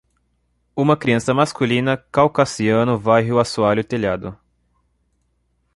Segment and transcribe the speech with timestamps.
[0.75, 4.35] Uma criança masculina caucasiano varre o assoalho telhado.